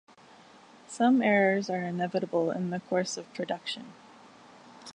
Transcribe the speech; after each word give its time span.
Some 0.87 1.21
errors 1.21 1.69
are 1.69 1.83
inevitable 1.83 2.49
in 2.49 2.71
the 2.71 2.79
course 2.79 3.17
of 3.17 3.31
production. 3.35 3.93